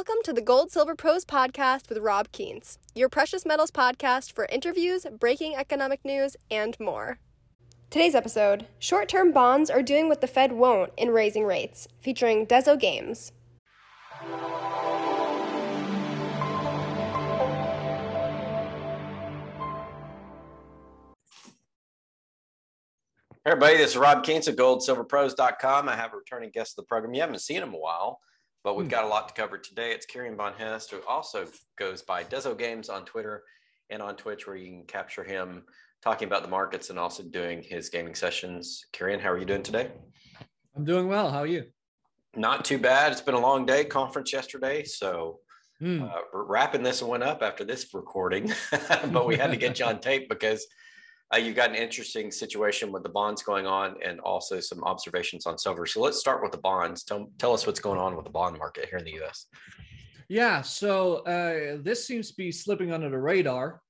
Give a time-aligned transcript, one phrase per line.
[0.00, 4.46] Welcome to the Gold Silver Pros podcast with Rob Keynes, your precious metals podcast for
[4.46, 7.18] interviews, breaking economic news, and more.
[7.90, 12.46] Today's episode Short term bonds are doing what the Fed won't in raising rates, featuring
[12.46, 13.32] DesoGames.
[23.44, 25.90] Hey everybody, this is Rob Keynes of goldsilverpros.com.
[25.90, 27.12] I have a returning guest of the program.
[27.12, 28.20] You haven't seen him in a while,
[28.62, 29.92] but we've got a lot to cover today.
[29.92, 31.46] It's Kieran Von Hest, who also
[31.78, 33.42] goes by DesoGames on Twitter
[33.88, 35.62] and on Twitch, where you can capture him
[36.02, 38.84] talking about the markets and also doing his gaming sessions.
[38.92, 39.90] Kieran, how are you doing today?
[40.76, 41.30] I'm doing well.
[41.30, 41.64] How are you?
[42.36, 43.12] Not too bad.
[43.12, 44.84] It's been a long day, conference yesterday.
[44.84, 45.40] So
[45.80, 46.02] Hmm.
[46.02, 48.52] uh, wrapping this one up after this recording,
[49.12, 50.66] but we had to get you on tape because
[51.32, 55.46] uh, you've got an interesting situation with the bonds going on and also some observations
[55.46, 55.86] on silver.
[55.86, 57.04] So let's start with the bonds.
[57.04, 59.46] Tell, tell us what's going on with the bond market here in the US.
[60.28, 63.80] Yeah, so uh, this seems to be slipping under the radar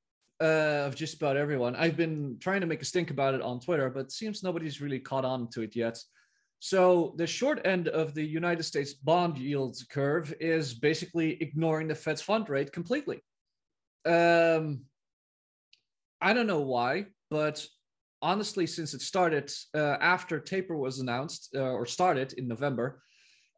[0.40, 1.76] uh, of just about everyone.
[1.76, 4.98] I've been trying to make a stink about it on Twitter, but seems nobody's really
[4.98, 5.98] caught on to it yet.
[6.58, 11.94] So the short end of the United States bond yields curve is basically ignoring the
[11.94, 13.22] Fed's fund rate completely.
[14.04, 14.82] Um,
[16.20, 17.64] I don't know why, but
[18.22, 23.02] honestly, since it started uh, after taper was announced uh, or started in November,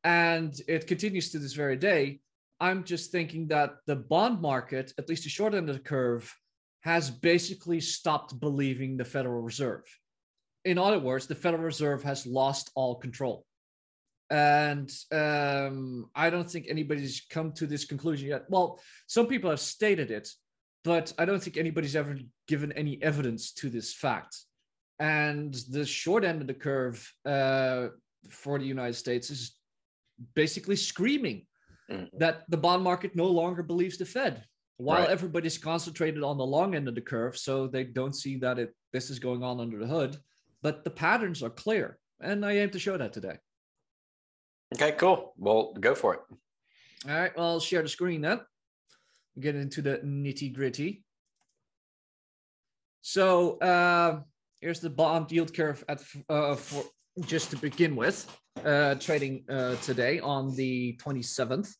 [0.05, 2.21] and it continues to this very day,
[2.61, 6.33] I'm just thinking that the bond market, at least the short end of the curve,
[6.83, 9.83] has basically stopped believing the Federal Reserve.
[10.65, 13.45] In other words, the Federal Reserve has lost all control.
[14.31, 18.45] And um, I don't think anybody's come to this conclusion yet.
[18.49, 20.29] Well, some people have stated it,
[20.85, 22.17] but I don't think anybody's ever
[22.49, 24.37] given any evidence to this fact.
[24.99, 27.89] And the short end of the curve uh,
[28.31, 29.57] for the United States is
[30.35, 31.47] basically screaming
[31.91, 32.09] Mhm.
[32.19, 34.45] that the bond market no longer believes the Fed,
[34.77, 35.11] while Right.
[35.11, 38.75] everybody's concentrated on the long end of the curve, so they don't see that it
[38.93, 40.17] this is going on under the hood.
[40.63, 43.39] But the patterns are clear, and I aim to show that today.
[44.75, 45.35] Okay, cool.
[45.37, 46.21] Well, go for it.
[47.09, 48.41] All right, well, I'll share the screen then.
[49.41, 51.05] Get into the nitty gritty.
[53.01, 54.21] So uh,
[54.61, 56.85] here's the bond yield curve at uh, for
[57.27, 58.27] just to begin with,
[58.65, 61.75] uh, trading uh, today on the 27th.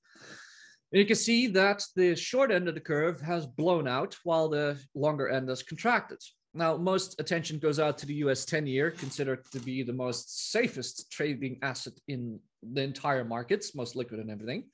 [0.91, 4.79] You can see that the short end of the curve has blown out while the
[4.95, 6.19] longer end has contracted.
[6.55, 10.51] Now, most attention goes out to the US 10 year, considered to be the most
[10.53, 14.65] safest trading asset in the entire markets, most liquid and everything.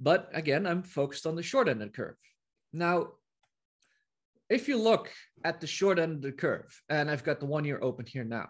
[0.00, 2.16] But again, I'm focused on the short end of the curve.
[2.72, 3.08] Now,
[4.50, 5.10] if you look
[5.44, 8.24] at the short end of the curve, and I've got the one year open here
[8.24, 8.48] now,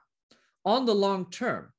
[0.65, 1.71] on the long term,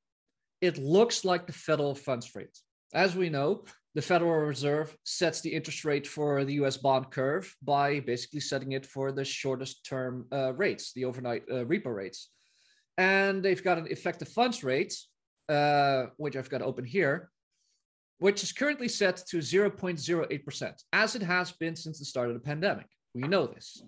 [0.61, 2.57] it looks like the federal funds rate.
[2.93, 3.65] As we know,
[3.95, 8.73] the Federal Reserve sets the interest rate for the US bond curve by basically setting
[8.73, 12.29] it for the shortest term uh, rates, the overnight uh, repo rates.
[12.97, 14.93] And they've got an effective funds rate,
[15.49, 17.31] uh, which I've got open here,
[18.19, 22.39] which is currently set to 0.08%, as it has been since the start of the
[22.39, 22.87] pandemic.
[23.13, 23.83] We know this.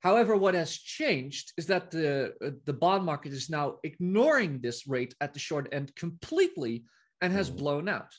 [0.00, 4.86] However, what has changed is that the, uh, the bond market is now ignoring this
[4.86, 6.84] rate at the short end completely
[7.20, 7.58] and has Mhm.
[7.58, 8.14] blown out.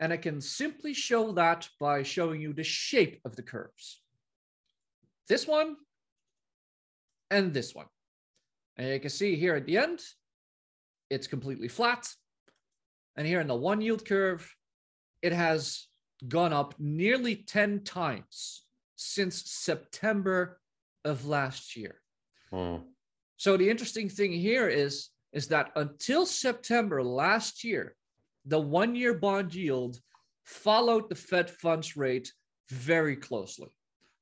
[0.00, 4.02] And I can simply show that by showing you the shape of the curves.
[5.28, 5.76] This one
[7.30, 7.88] and this one.
[8.76, 10.02] And you can see here at the end,
[11.08, 12.12] it's completely flat.
[13.16, 14.52] And here in the one yield curve,
[15.22, 15.86] it has
[16.28, 18.64] gone up nearly 10 times
[18.96, 20.60] since September
[21.04, 21.96] of last year.
[22.50, 22.76] Hmm.
[23.36, 27.96] So the interesting thing here is, is that until September last year,
[28.44, 29.98] the one-year bond yield
[30.44, 32.32] followed the Fed funds rate
[32.70, 33.68] very closely.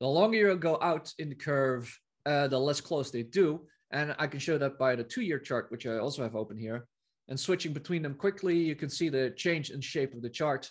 [0.00, 1.94] The longer you go out in the curve,
[2.26, 3.60] uh, the less close they do.
[3.92, 6.86] And I can show that by the two-year chart, which I also have open here.
[7.28, 10.70] And switching between them quickly, you can see the change in shape of the chart.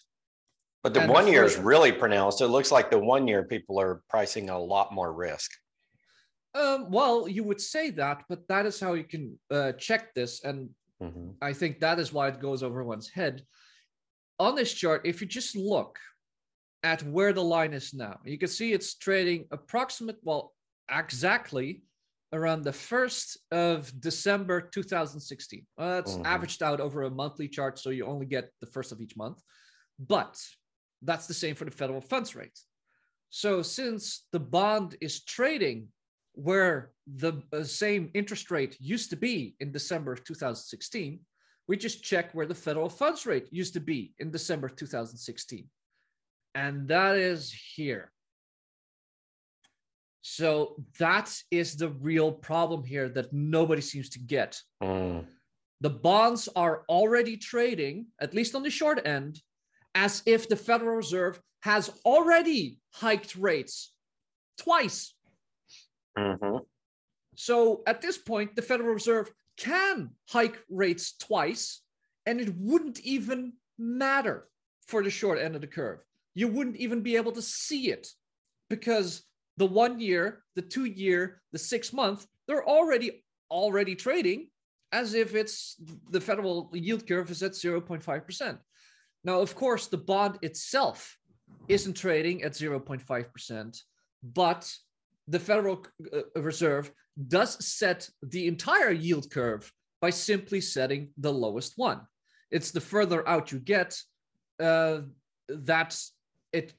[0.84, 2.42] But the And the one year is really pronounced.
[2.42, 5.52] It looks like the one year people are pricing a lot more risk.
[6.54, 10.44] Um, well, you would say that, but that is how you can uh, check this.
[10.44, 10.70] And
[11.02, 11.36] Mhm.
[11.42, 13.46] I think that is why it goes over one's head.
[14.40, 16.00] On this chart, if you just look
[16.84, 20.54] at where the line is now, you can see it's trading approximate, well,
[20.90, 21.84] exactly
[22.32, 25.66] around the 1st of December 2016.
[25.78, 26.26] Uh, it's Mhm.
[26.26, 29.42] averaged out over a monthly chart, so you only get the first of each month.
[30.00, 30.36] But
[31.02, 32.60] that's the same for the federal funds rate.
[33.30, 35.88] So since the bond is trading
[36.34, 41.20] where the uh, same interest rate used to be in December of 2016,
[41.68, 45.70] we just check where the federal funds rate used to be in December of 2016.
[46.56, 48.12] and that is here.
[50.22, 54.62] So that is the real problem here that nobody seems to get.
[54.82, 55.26] Mm.
[55.82, 59.42] The bonds are already trading, at least on the short end,
[59.96, 63.94] as if the Federal Reserve has already hiked rates
[64.58, 65.14] twice.
[66.18, 66.58] hmm
[67.36, 71.82] So at this point, the Federal Reserve can hike rates twice,
[72.26, 74.48] and it wouldn't even matter
[74.88, 76.00] for the short end of the curve.
[76.34, 78.08] You wouldn't even be able to see it
[78.70, 79.24] because
[79.58, 84.48] the one year, the two year, the six month, they're already already trading
[84.92, 85.76] as if it's
[86.10, 88.58] the federal yield curve is at 0.5%.
[89.24, 91.18] Now, of course, the bond itself
[91.68, 93.82] isn't trading at 0.5%,
[94.24, 94.74] but
[95.28, 96.92] the Federal uh, Reserve
[97.28, 99.72] does set the entire yield curve
[100.02, 102.02] by simply setting the lowest one.
[102.52, 104.00] It's the further out you get
[104.60, 105.02] uh,
[105.50, 106.02] that
[106.52, 106.74] it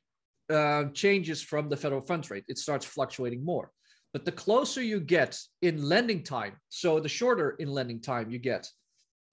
[0.51, 2.45] uh, changes from the federal funds rate.
[2.49, 3.71] It starts fluctuating more.
[4.13, 8.39] But the closer you get in lending time, so the shorter in lending time you
[8.39, 8.69] get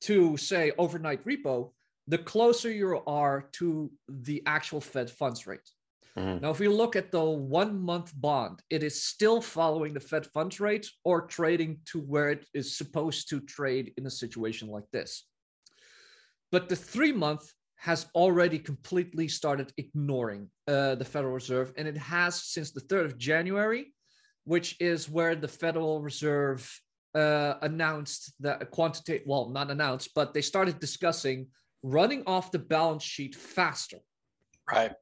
[0.01, 1.71] to, say, overnight repo,
[2.07, 5.69] the closer you are to the actual Fed funds rate.
[6.17, 6.41] Mhm.
[6.41, 10.25] Now, if we look at the one month bond, it is still following the Fed
[10.27, 14.89] funds rate or trading to where it is supposed to trade in a situation like
[14.91, 15.27] this.
[16.51, 21.97] But the three month has already completely started ignoring uh, the Federal Reserve, and it
[21.97, 23.93] has since the 3rd of January,
[24.45, 26.67] which is where the Federal Reserve
[27.13, 31.47] uh, announced that a quantitative, well, not announced, but they started discussing
[31.83, 33.99] running off the balance sheet faster.
[34.71, 34.93] Right.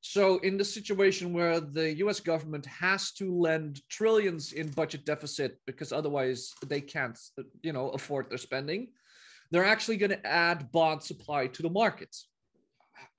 [0.00, 5.58] So, in the situation where the US government has to lend trillions in budget deficit
[5.66, 7.18] because otherwise they can't,
[7.62, 8.88] you know, afford their spending,
[9.50, 12.14] they're actually going to add bond supply to the market.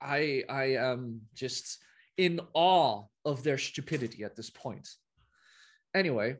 [0.00, 1.78] I I am just
[2.16, 4.88] in awe of their stupidity at this point.
[5.94, 6.36] Anyway,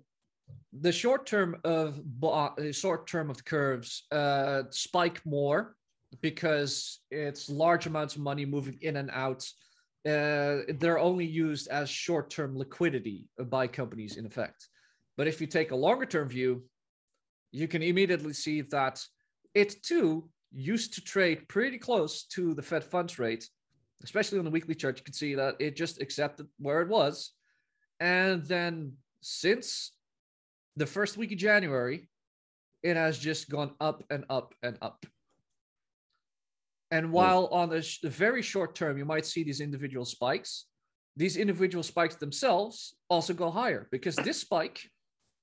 [0.73, 5.77] the short term of uh, short term of the curves uh, spike more
[6.21, 9.45] because it's large amounts of money moving in and out
[10.07, 14.69] uh, they're only used as short-term liquidity by companies in effect.
[15.17, 16.65] But if you take a longer-term view,
[17.51, 19.03] you can immediately see that
[19.55, 23.49] it too used to trade pretty close to the Fed funds rate,
[24.05, 24.99] especially on the weekly chart.
[24.99, 27.33] You can see that it just accepted where it was,
[28.01, 29.93] and then since
[30.77, 32.09] the first week of January,
[32.83, 35.05] it has just gone up and up and up.
[36.91, 40.67] And while on the, sh- the very short term, you might see these individual spikes,
[41.17, 44.89] these individual spikes themselves also go higher because this spike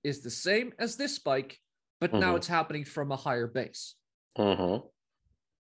[0.04, 1.60] is the same as this spike,
[2.00, 2.38] but now Mhm.
[2.38, 3.96] it's happening from a higher base.
[4.38, 4.78] hmm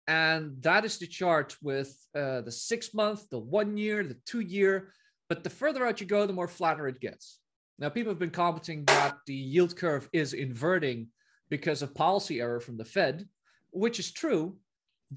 [0.08, 4.42] And that is the chart with uh, the six month, the one year, the two
[4.42, 4.92] year.
[5.30, 7.40] But the further out you go, the more flatter it gets.
[7.80, 11.08] Now, people have been commenting that the yield curve is inverting
[11.50, 13.28] because of policy error from the Fed,
[13.72, 14.58] which is true,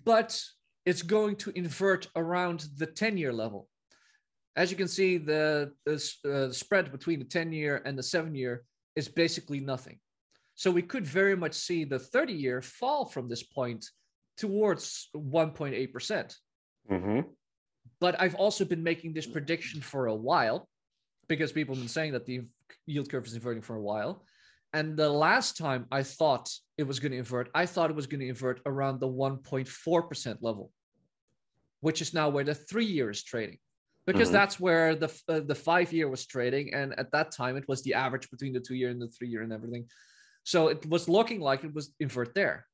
[0.04, 0.40] but
[0.86, 3.68] it's going to invert around the 10 year level.
[4.56, 8.34] As you can see, the, the uh, spread between the 10 year and the seven
[8.34, 8.64] year
[8.96, 9.98] is basically nothing.
[10.54, 13.86] So we could very much see the 30 year fall from this point
[14.36, 16.34] towards 1.8%.
[16.88, 17.20] hmm
[18.00, 20.68] But I've also been making this prediction for a while
[21.28, 22.42] because people have been saying that the
[22.86, 24.24] yield curve is inverting for a while.
[24.72, 28.06] And the last time I thought it was going to invert, I thought it was
[28.06, 30.70] going to invert around the 1.4% level,
[31.80, 33.58] which is now where the three year is trading.
[34.06, 34.32] Because Mhm.
[34.32, 37.82] that's where the uh, the five year was trading, and at that time it was
[37.82, 39.86] the average between the two year and the three year and everything.
[40.44, 42.66] So it was looking like it was invert there,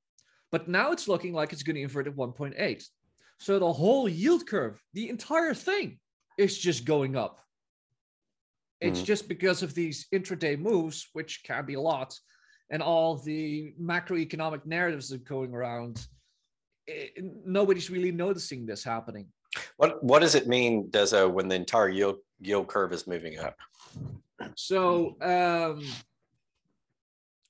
[0.52, 2.88] but now it's looking like it's going to invert at 1.8.
[3.40, 5.98] So the whole yield curve, the entire thing,
[6.38, 7.43] is just going up.
[8.84, 9.06] It's Mhm.
[9.06, 12.14] just because of these intraday moves, which can be a lot,
[12.68, 16.06] and all the macroeconomic narratives that are going around.
[16.86, 17.08] eh,
[17.46, 19.26] nobody's really noticing this happening.
[19.78, 23.56] What What does it mean, Deso, when the entire yield yield curve is moving up?
[24.54, 25.90] So um,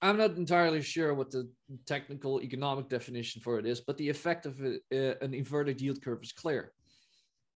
[0.00, 1.50] I'm not entirely sure what the
[1.84, 6.00] technical economic definition for it is, but the effect of it, uh, an inverted yield
[6.00, 6.72] curve is clear.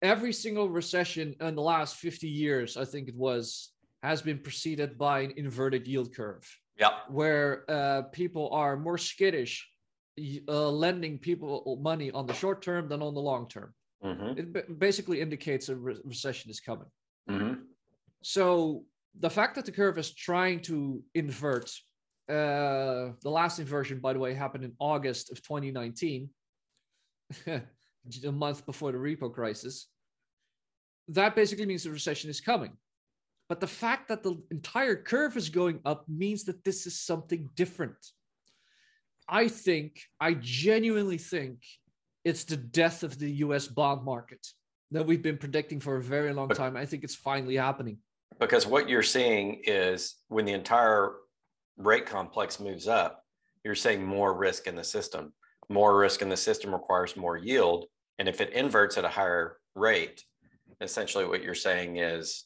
[0.06, 3.72] Every single recession in the last 50 years, I think it was,
[4.04, 6.46] has been preceded by an inverted yield curve
[6.78, 6.92] Yeah.
[7.10, 9.68] where uh, people are more skittish
[10.48, 13.74] uh, lending people money on the short term than on the long term.
[14.04, 16.90] hmm It ba- basically indicates a re- recession is coming.
[17.28, 17.54] hmm
[18.22, 18.86] So
[19.26, 20.76] the fact that the curve is trying to
[21.16, 21.68] invert,
[22.30, 26.30] uh, the last inversion, by the way, happened in August of 2019,
[27.48, 29.76] a month before the repo crisis.
[31.10, 32.72] That basically means the recession is coming.
[33.48, 37.50] But the fact that the entire curve is going up means that this is something
[37.56, 37.96] different.
[39.30, 41.60] I think, I genuinely think
[42.24, 44.46] it's the death of the US bond market
[44.92, 46.76] that we've been predicting for a very long time.
[46.76, 47.98] I think it's finally happening.
[48.40, 51.14] Because what you're seeing is when the entire
[51.78, 53.24] rate complex moves up,
[53.64, 55.34] you're seeing more risk in the system.
[55.70, 57.86] More risk in the system requires more yield.
[58.20, 60.24] And if it inverts at a higher rate,
[60.82, 62.46] essentially what you're saying is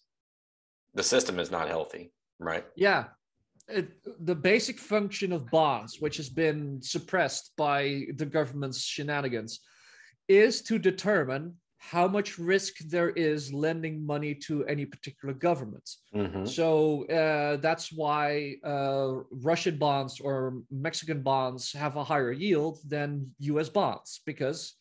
[0.94, 2.66] the system is not healthy, right?
[2.76, 3.06] Yeah.
[3.68, 3.92] It,
[4.26, 9.60] the basic function of bonds, which has been suppressed by the government's shenanigans,
[10.28, 15.90] is to determine how much risk there is lending money to any particular government.
[16.14, 16.48] Mhm.
[16.48, 23.34] So uh, that's why uh, Russian bonds or Mexican bonds have a higher yield than
[23.40, 24.76] US bonds because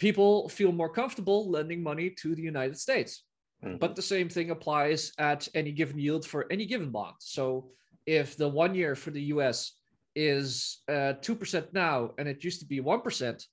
[0.00, 3.22] people feel more comfortable lending money to the United States.
[3.62, 3.78] Mhm.
[3.78, 7.16] But the same thing applies at any given yield for any given bond.
[7.20, 7.70] So
[8.06, 9.78] if the one year for the US
[10.16, 13.46] is uh, 2% now and it used to be 1%,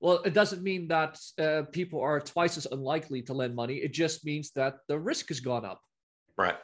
[0.00, 3.76] well, it doesn't mean that uh, people are twice as unlikely to lend money.
[3.78, 5.80] It just means that the risk has gone up
[6.36, 6.56] right.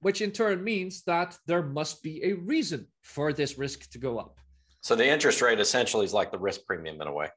[0.00, 4.18] which in turn means that there must be a reason for this risk to go
[4.18, 4.38] up.
[4.82, 7.28] So the interest rate essentially is like the risk premium in a way.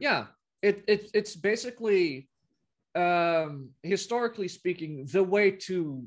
[0.00, 0.26] Yeah,
[0.62, 2.28] it, it it's basically,
[2.94, 6.06] um, historically speaking, the way to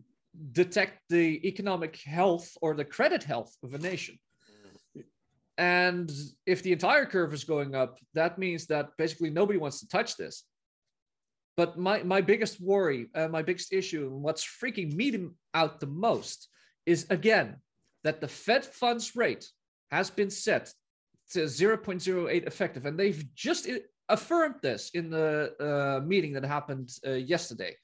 [0.52, 4.18] detect the economic health or the credit health of a nation.
[5.58, 6.12] And
[6.46, 10.18] if the entire curve is going up, that means that basically nobody wants to touch
[10.18, 10.44] this.
[11.56, 15.88] But my, my biggest worry, uh, my biggest issue, and what's freaking me out the
[15.88, 16.50] most
[16.86, 17.56] is again
[18.04, 19.50] that the Fed funds rate
[19.92, 20.74] has been set
[21.32, 22.86] to 0.08 effective.
[22.86, 23.70] And they've just
[24.10, 27.76] affirmed this in the uh, meeting that happened uh, yesterday.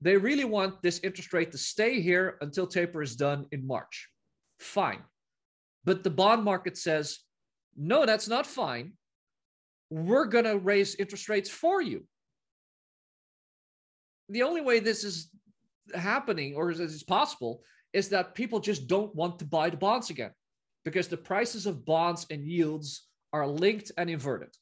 [0.00, 4.08] They really want this interest rate to stay here until taper is done in March.
[4.60, 5.02] Fine.
[5.84, 7.18] But the bond market says,
[7.76, 8.92] no, that's not fine.
[9.90, 12.04] We're going to raise interest rates for you.
[14.28, 15.30] The only way this is
[15.94, 17.62] happening or is is possible
[17.92, 20.32] is that people just don't want to buy the bonds again
[20.84, 24.54] because the prices of bonds and yields are linked and inverted.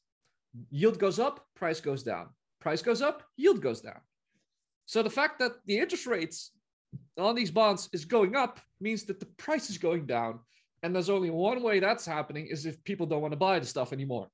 [0.69, 2.29] Yield goes up, price goes down.
[2.59, 3.99] Price goes up, yield goes down.
[4.85, 6.51] So the fact that the interest rates
[7.17, 10.39] on these bonds is going up means that the price is going down.
[10.83, 13.65] And there's only one way that's happening is if people don't want to buy the
[13.65, 14.27] stuff anymore.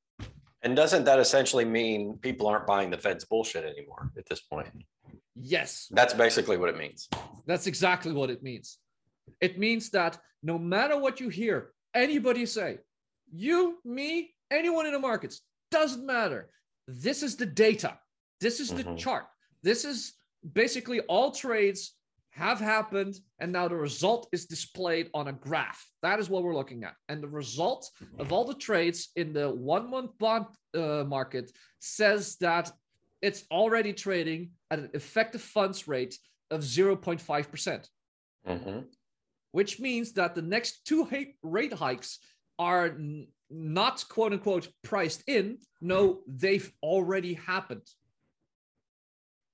[0.61, 4.69] And doesn't that essentially mean people aren't buying the Fed's bullshit anymore at this point?
[5.35, 7.09] Yes, That's basically what it means.
[7.47, 8.77] That's exactly what it means.
[9.41, 12.77] It means that no matter what you hear anybody say,
[13.33, 15.41] you, me, anyone in the markets,
[15.73, 16.49] doesn't matter.
[16.87, 17.97] This is the data.
[18.39, 18.97] This is the Mhm.
[18.97, 19.25] chart.
[19.63, 20.13] This is
[20.53, 21.81] basically all trades
[22.31, 25.81] have happened, and now the result is displayed on a graph.
[26.01, 26.95] That is what we're looking at.
[27.09, 27.89] And the result
[28.19, 32.71] of all the trades in the one month bond uh, market says that
[33.21, 36.17] it's already trading at an effective funds rate
[36.49, 37.89] of 0.5%,
[38.47, 38.87] Mhm.
[39.51, 42.19] which means that the next two ha- rate hikes
[42.59, 42.97] are
[43.53, 45.57] not quote unquote priced in.
[45.81, 47.87] No, they've already happened.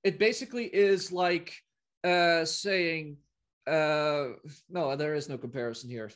[0.02, 1.54] It basically is like
[2.02, 3.18] uh, saying,
[3.66, 4.28] uh,
[4.68, 6.10] no, there is no comparison here.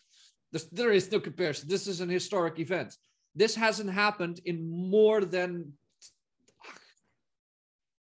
[0.53, 1.69] This, there is no comparison.
[1.69, 2.97] This is an historic event.
[3.35, 5.73] This hasn't happened in more than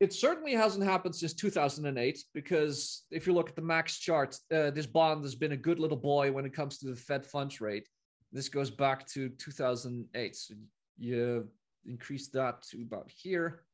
[0.01, 4.71] it certainly hasn't happened since 2008 because if you look at the max chart, uh,
[4.71, 7.61] this bond has been a good little boy when it comes to the Fed funds
[7.61, 7.87] rate.
[8.33, 10.37] This goes back to 2008.
[10.37, 10.55] So
[10.99, 11.49] you
[11.87, 13.65] increase that to about here.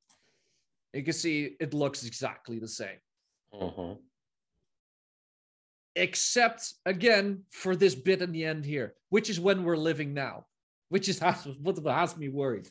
[0.92, 2.98] You can see it looks exactly the same,
[3.52, 3.98] Mhm.
[5.94, 10.46] except again for this bit in the end here, which is when we're living now,
[10.88, 12.68] which is has, what has me worried.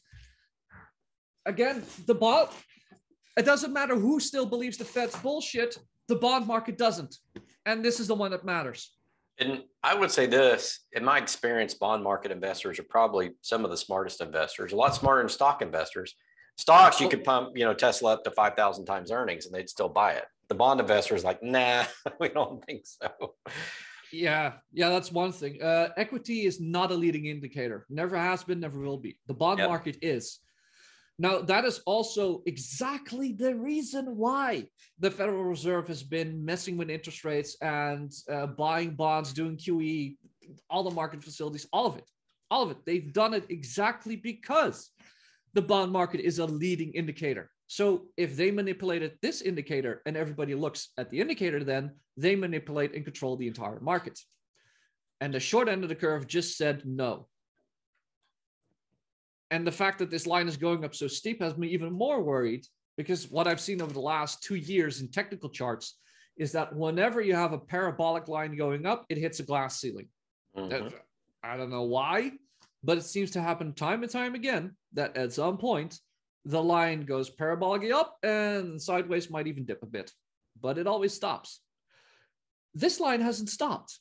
[1.46, 2.50] Again, the bond,
[3.38, 5.77] it doesn't matter who still believes the Fed's bullshit,
[6.08, 7.20] the bond market doesn't.
[7.65, 8.98] And this is the one that matters.
[9.39, 13.72] And I would say this, in my experience, bond market investors are probably some of
[13.72, 16.15] the smartest investors, a lot smarter than stock investors.
[16.58, 19.89] Stocks, you could pump, you know, Tesla up to 5,000 times earnings and they'd still
[19.89, 20.24] buy it.
[20.48, 21.84] The bond investor is like, nah,
[22.20, 23.10] we don't think so.
[24.13, 25.62] Yeah, yeah, that's one thing.
[25.62, 27.86] Uh, equity is not a leading indicator.
[27.89, 29.20] Never has been, never will be.
[29.27, 29.68] The bond Yep.
[29.70, 30.39] market is.
[31.17, 34.67] Now, that is also exactly the reason why
[35.00, 40.17] the Federal Reserve has been messing with interest rates and uh, buying bonds, doing QE,
[40.69, 42.10] all the market facilities, all of it.
[42.51, 42.77] All of it.
[42.86, 44.91] They've done it exactly because
[45.53, 47.50] the bond market is a leading indicator.
[47.67, 52.93] So if they manipulated this indicator and everybody looks at the indicator, then they manipulate
[52.93, 54.19] and control the entire market.
[55.22, 57.27] And the short end of the curve just said no.
[59.52, 62.22] And the fact that this line is going up so steep has me even more
[62.22, 62.66] worried
[62.98, 66.00] because what I've seen over the last two years in technical charts
[66.38, 70.10] is that whenever you have a parabolic line going up, it hits a glass ceiling.
[70.56, 70.94] Mhm.
[71.44, 72.32] I don't know why,
[72.84, 76.00] but it seems to happen time and time again that at some point
[76.46, 80.12] the line goes parabolically up and sideways might even dip a bit,
[80.60, 81.62] but it always stops.
[82.74, 84.00] This line hasn't stopped.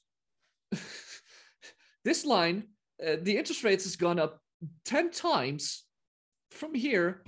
[2.05, 2.69] this line,
[3.05, 4.41] uh, the interest rates has gone up
[4.85, 5.85] 10 times
[6.50, 7.23] from here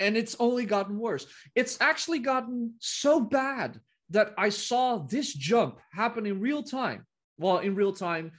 [0.00, 1.26] and it's only gotten worse.
[1.54, 7.06] It's actually gotten so bad that I saw this jump happen in real time.
[7.38, 8.32] Well, in real time,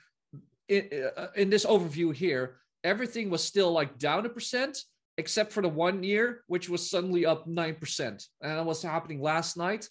[0.68, 4.80] in, uh, in this overview here, everything was still like down a percent,
[5.18, 8.00] except for the one year, which was suddenly up 9%.
[8.08, 9.88] And that was happening last night.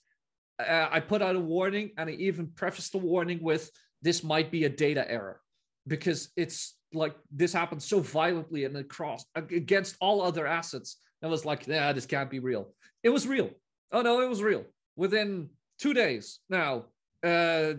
[0.58, 3.70] Uh, I put out a warning and I even prefaced the warning with
[4.02, 5.40] this might be a data error
[5.86, 11.00] because it's like this happened so violently and across against all other assets.
[11.22, 12.72] I was like, yeah, this can't be real.
[13.02, 13.50] It was real.
[13.92, 14.64] Oh no, it was real.
[14.96, 16.86] Within two days now,
[17.24, 17.74] uh,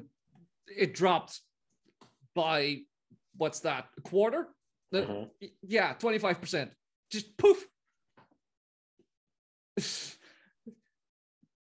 [0.67, 1.39] it dropped
[2.35, 2.81] by
[3.37, 3.87] what's that?
[3.97, 4.47] A quarter?
[4.93, 5.29] Uh, Mhm.
[5.63, 6.69] Yeah, 25%.
[7.11, 7.65] Just poof.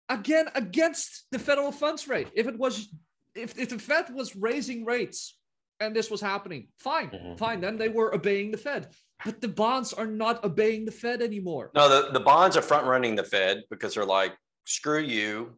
[0.10, 2.28] Again, against the federal funds rate.
[2.34, 2.94] If it was,
[3.34, 5.38] if, if the Fed was raising rates
[5.82, 7.38] and this was happening, fine, Mhm.
[7.38, 7.60] fine.
[7.60, 8.94] Then they were obeying the Fed.
[9.26, 11.72] But the bonds are not obeying the Fed anymore.
[11.76, 14.34] No, the, the bonds are front running the Fed because they're like,
[14.66, 15.58] screw you.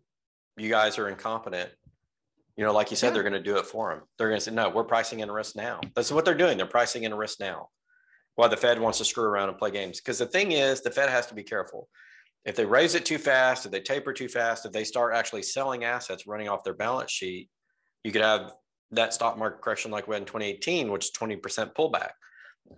[0.58, 1.70] You guys are incompetent.
[2.56, 3.14] You know, like you said, Yeah.
[3.16, 4.04] they're going to do it for them.
[4.18, 5.82] They're going to say, no, we're pricing in risk now.
[5.96, 6.58] That's what they're doing.
[6.58, 7.70] They're pricing in risk now.
[8.36, 10.00] While the Fed wants to screw around and play games.
[10.00, 11.88] Because the thing is, the Fed has to be careful.
[12.46, 15.44] If they raise it too fast, if they taper too fast, if they start actually
[15.44, 17.50] selling assets running off their balance sheet,
[18.04, 18.52] you could have
[18.96, 22.12] that stock market correction like we had in 2018, which is 20% pullback.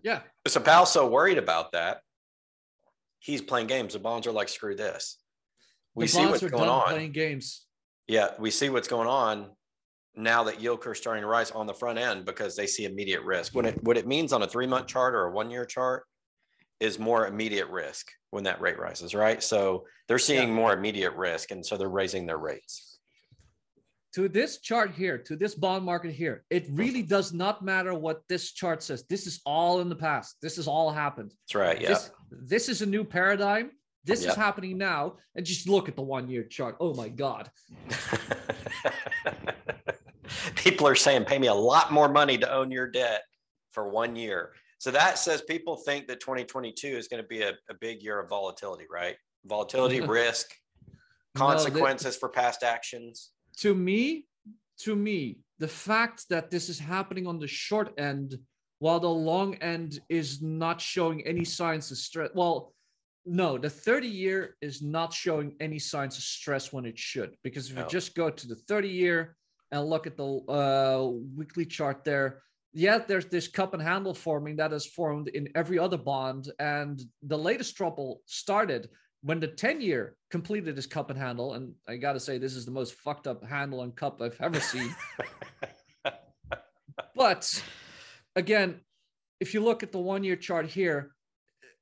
[0.04, 0.22] Yeah.
[0.48, 2.00] So Powell's so worried about that.
[3.20, 3.94] He's playing games.
[3.94, 5.18] The bonds are like, screw this.
[5.96, 6.90] We the see what's going on.
[6.90, 7.66] playing games.
[8.08, 9.50] Yeah, we see what's going on
[10.16, 13.24] now that yield curve starting to rise on the front end because they see immediate
[13.24, 13.56] risk.
[13.56, 16.04] When it what it means on a three month chart or a one year chart
[16.80, 19.42] is more immediate risk when that rate rises, right?
[19.42, 22.95] So they're seeing more immediate risk, and so they're raising their rates.
[24.16, 28.22] To this chart here, to this bond market here, it really does not matter what
[28.30, 29.04] this chart says.
[29.10, 30.38] This is all in the past.
[30.42, 31.34] This has all happened.
[31.44, 31.82] That's right.
[31.82, 31.90] Yeah.
[31.90, 33.72] This, this is a new paradigm.
[34.06, 35.16] This is happening now.
[35.36, 36.78] And just look at the one year chart.
[36.80, 37.52] Oh my God.
[40.56, 43.24] people are saying, pay me a lot more money to own your debt
[43.74, 44.54] for one year.
[44.78, 48.22] So that says people think that 2022 is going to be a, a big year
[48.22, 49.18] of volatility, right?
[49.44, 50.56] Volatility, risk,
[50.88, 53.32] No, that- consequences for past actions.
[53.58, 54.28] To me,
[54.80, 58.38] to me, the fact that this is happening on the short end
[58.80, 62.30] while the long end is not showing any signs of stress.
[62.34, 62.74] Well,
[63.26, 67.36] no, the 30 year is not showing any signs of stress when it should.
[67.44, 67.84] Because if No.
[67.84, 69.38] you just go to the 30 year
[69.72, 74.58] and look at the uh, weekly chart there, yeah, there's this cup and handle forming
[74.58, 76.52] that is formed in every other bond.
[76.60, 78.90] And the latest trouble started
[79.26, 81.56] when the 10 year completed his cup and handle.
[81.56, 84.40] And I got to say, this is the most fucked up handle and cup I've
[84.40, 84.96] ever seen.
[87.16, 87.64] but
[88.36, 88.82] again,
[89.40, 91.12] if you look at the one year chart here,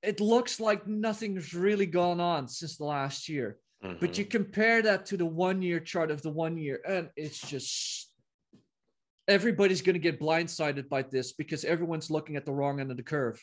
[0.02, 3.58] it looks like nothing's really gone on since the last year.
[3.82, 4.18] But Mhm.
[4.20, 8.10] you compare that to the one year chart of the one year, and it's just
[9.28, 12.98] everybody's going to get blindsided by this because everyone's looking at the wrong end of
[12.98, 13.38] the curve.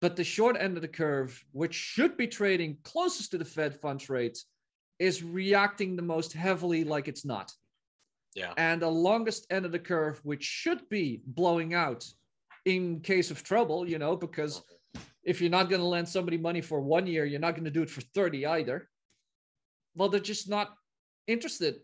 [0.00, 3.80] But the short end of the curve, which should be trading closest to the Fed
[3.80, 4.38] funds rate,
[4.98, 7.52] is reacting the most heavily like it's not.
[8.34, 8.52] yeah.
[8.56, 12.06] And the longest end of the curve, which should be blowing out
[12.64, 14.62] in case of trouble, you know, because
[15.24, 17.70] if you're not going to lend somebody money for one year, you're not going to
[17.70, 18.88] do it for 30 either.
[19.96, 20.74] Well, they're just not
[21.26, 21.80] interested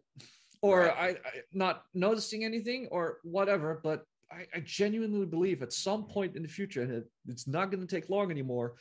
[0.62, 0.96] or Right.
[1.24, 3.80] I, I not noticing anything or whatever.
[3.82, 7.70] But I, I genuinely believe at some point in the future, and it- it's not
[7.70, 8.74] going to take long anymore.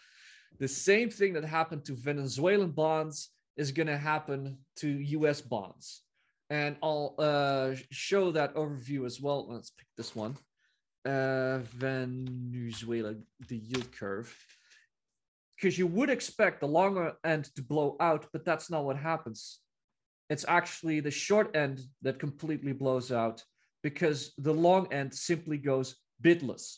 [0.59, 6.03] The same thing that happened to Venezuelan bonds is going to happen to US bonds.
[6.49, 9.47] And I'll uh, show that overview as well.
[9.49, 10.37] Let's pick this one.
[11.05, 13.15] Uh, Venezuela,
[13.47, 14.35] the yield curve.
[15.55, 19.59] Because you would expect the longer end to blow out, but that's not what happens.
[20.29, 23.43] It's actually the short end that completely blows out
[23.83, 26.77] because the long end simply goes bidless.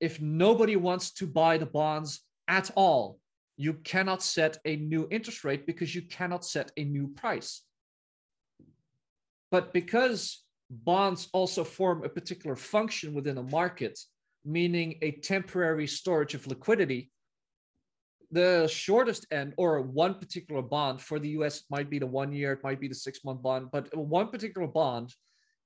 [0.00, 3.18] If nobody wants to buy the bonds at all,
[3.56, 7.62] you cannot set a new interest rate because you cannot set a new price.
[9.50, 13.98] But because bonds also form a particular function within a market,
[14.44, 17.10] meaning a temporary storage of liquidity,
[18.32, 22.52] the shortest end or one particular bond for the US might be the one year,
[22.52, 25.14] it might be the six month bond, but one particular bond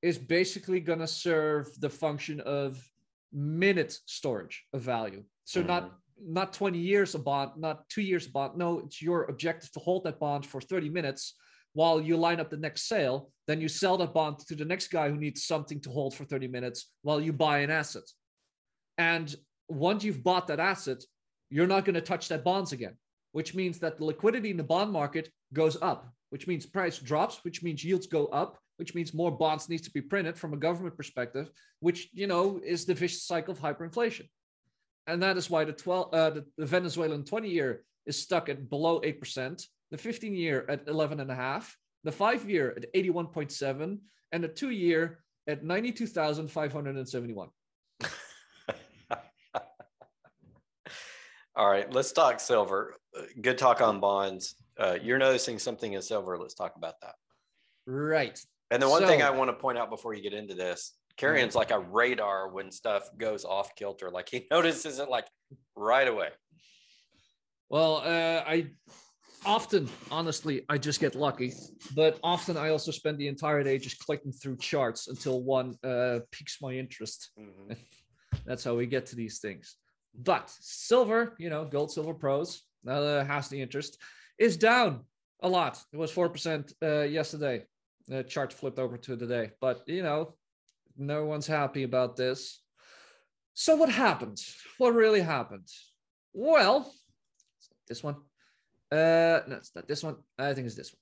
[0.03, 2.83] is basically going to serve the function of
[3.33, 5.23] minute storage of value.
[5.45, 5.69] So mm-hmm.
[5.69, 8.59] not not 20 years a bond, not two years a bond.
[8.59, 11.35] No, it's your objective to hold that bond for 30 minutes
[11.73, 13.31] while you line up the next sale.
[13.47, 16.25] Then you sell that bond to the next guy who needs something to hold for
[16.25, 18.03] 30 minutes while you buy an asset.
[18.99, 19.35] And
[19.69, 21.03] once you've bought that asset,
[21.49, 22.97] you're not going to touch that bonds again,
[23.33, 27.45] which means that the liquidity in the bond market goes up, which means price drops,
[27.45, 30.57] which means yields go up, which means more bonds needs to be printed from a
[30.57, 34.27] government perspective, which you know is the vicious cycle of hyperinflation.
[35.07, 38.71] And that is why the 12 uh, the, the Venezuelan 20 year is stuck at
[38.71, 41.71] below 8%, the 15 year at 11.5,
[42.05, 43.99] the five year at 81.7,
[44.33, 47.49] and the two year at 92,571.
[51.55, 52.95] All right, let's talk silver.
[53.43, 54.55] Good talk on bonds.
[54.79, 56.39] Uh, you're noticing something in silver.
[56.39, 57.17] Let's talk about that.
[57.87, 58.41] Right.
[58.71, 60.95] And the one so, thing I want to point out before you get into this,
[61.17, 64.11] Kieran's like a radar when stuff goes off kilter.
[64.11, 65.27] Like he notices it like
[65.77, 66.29] right away.
[67.69, 68.71] Well, uh, I
[69.45, 71.53] often, honestly, I just get lucky,
[71.95, 76.21] but often I also spend the entire day just clicking through charts until one uh,
[76.33, 77.31] piques my interest.
[77.39, 77.75] Mm-hmm.
[78.47, 79.77] That's how we get to these things.
[80.15, 83.99] But silver, you know, gold, silver pros, uh, has the interest,
[84.39, 85.05] is down
[85.43, 85.81] a lot.
[85.93, 87.65] It was 4% uh, yesterday.
[88.09, 89.51] The chart flipped over to today.
[89.61, 90.35] But, you know,
[90.97, 92.61] no one's happy about this.
[93.55, 94.39] So, what happened?
[94.79, 95.69] What really happened?
[96.33, 96.93] Well,
[97.89, 98.17] this one.
[98.91, 100.17] Uh, no, it's not this one.
[100.39, 101.01] I think it's this one.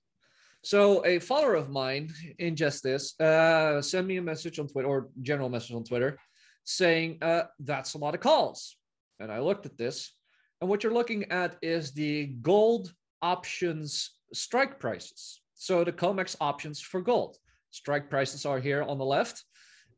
[0.63, 5.09] So a follower of mine in Justice uh, sent me a message on Twitter or
[5.23, 6.19] general message on Twitter
[6.65, 8.77] saying uh, that's a lot of calls.
[9.21, 10.13] And I looked at this,
[10.61, 15.41] and what you're looking at is the gold options strike prices.
[15.59, 17.37] So the COMEX options for gold.
[17.71, 19.45] Strike prices are here on the left.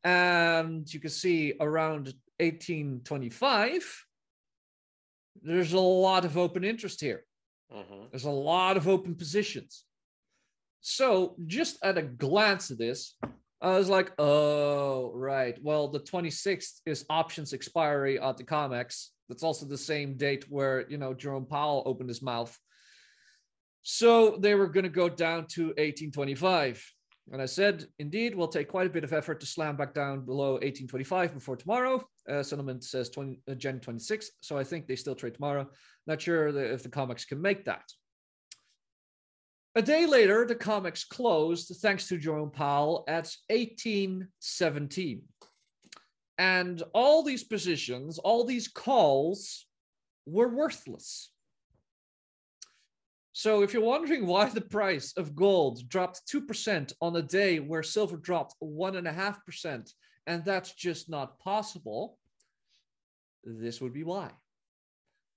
[0.03, 4.07] And you can see around 1825,
[5.43, 7.25] there's a lot of open interest here.
[7.73, 8.07] Mm-hmm.
[8.11, 9.85] There's a lot of open positions.
[10.81, 13.15] So, just at a glance at this,
[13.61, 15.59] I was like, oh, right.
[15.63, 19.09] Well, the 26th is options expiry at the COMEX.
[19.29, 22.59] That's also the same date where, you know, Jerome Powell opened his mouth.
[23.83, 26.85] So they were going to go down to 1825.
[27.33, 30.25] And I said, indeed, we'll take quite a bit of effort to slam back down
[30.25, 32.05] below 1825 before tomorrow.
[32.29, 34.31] Uh, settlement says 20, uh, Jan 26.
[34.41, 35.69] So I think they still trade tomorrow.
[36.07, 37.85] Not sure if the COMEX can make that.
[39.77, 45.23] A day later, the COMEX closed thanks to Jerome Powell at 1817.
[46.39, 49.67] And all these positions, all these calls
[50.27, 51.31] were worthless.
[53.33, 57.83] So if you're wondering why the price of gold dropped 2% on a day where
[57.83, 59.93] silver dropped 1.5%,
[60.27, 62.19] and that's just not possible,
[63.45, 64.31] this would be why.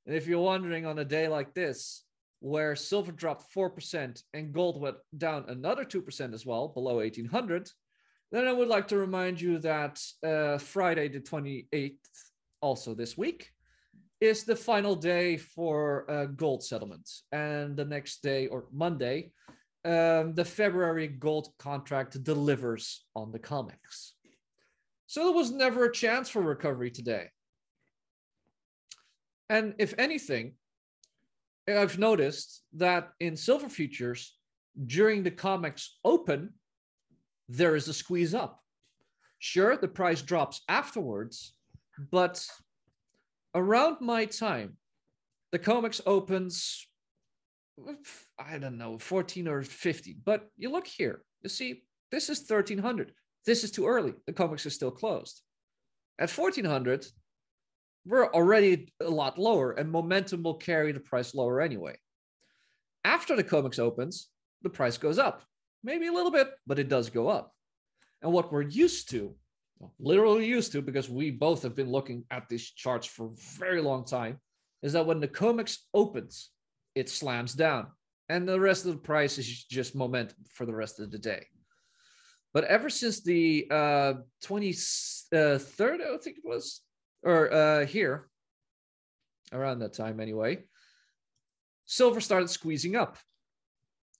[0.06, 2.03] And if you're wondering on a day like this,
[2.39, 7.69] where silver dropped 4% and gold went down another 2% as well, below 1800,
[8.32, 11.97] then I would like to remind you that uh, Friday, the 28th,
[12.60, 13.52] also this week,
[14.23, 17.09] is the final day for uh, gold settlement.
[17.33, 19.33] And the next day, or Monday,
[19.83, 24.12] um, the February gold contract delivers on the COMEX.
[25.07, 27.25] So there was never a chance for recovery today.
[29.49, 30.53] And if anything,
[31.67, 34.38] I've noticed that in silver futures
[34.88, 36.53] during the COMEX open,
[37.49, 38.62] there is a squeeze up.
[39.39, 41.53] Sure, the price drops afterwards,
[42.09, 42.47] but
[43.55, 44.77] around my time,
[45.51, 46.87] the COMEX opens,
[48.39, 50.17] I don't know, 14 or 50.
[50.25, 53.11] But you look here, you see, this is 1300.
[53.45, 54.13] This is too early.
[54.25, 55.41] The COMEX is still closed.
[56.19, 57.05] At 1400,
[58.05, 61.97] we're already a lot lower, and momentum will carry the price lower anyway.
[63.03, 64.29] After the COMEX opens,
[64.61, 65.43] the price goes up,
[65.83, 67.53] maybe a little bit, but it does go up.
[68.21, 69.35] And what we're used to,
[70.00, 73.82] literally used to, because we both have been looking at these charts for a very
[73.82, 74.39] long time,
[74.82, 76.50] is that when the COMEX opens,
[76.96, 77.88] it slams down,
[78.30, 81.46] and the rest of the price is just momentum for the rest of the day.
[82.54, 86.82] But ever since the uh, 23rd, I think it was,
[87.24, 88.30] or uh, here
[89.52, 90.60] around that time anyway,
[91.86, 93.17] silver started squeezing up.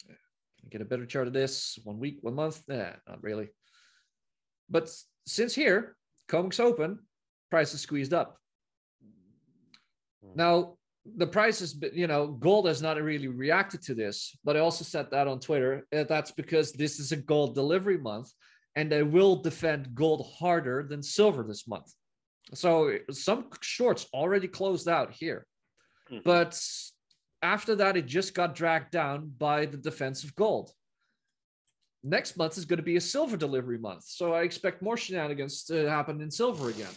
[0.08, 1.78] Can get a better chart of this?
[1.84, 2.64] One week, one month?
[2.68, 3.50] Nah, not really.
[4.70, 4.90] But
[5.26, 5.96] since here,
[6.30, 7.00] COMEX open,
[7.50, 8.38] prices squeezed up.
[10.36, 10.78] Now,
[11.18, 14.84] the price been, you know, gold has not really reacted to this, but I also
[14.84, 15.86] said that on Twitter.
[15.96, 18.32] Uh, that's because this is a gold delivery month
[18.76, 21.94] and they will defend gold harder than silver this month.
[22.54, 25.46] So some shorts already closed out here.
[26.12, 26.22] Mm-hmm.
[26.26, 26.60] But
[27.42, 30.72] after that, it just got dragged down by the defense of gold.
[32.04, 34.04] Next month is going to be a silver delivery month.
[34.04, 36.92] So I expect more shenanigans to happen in silver again.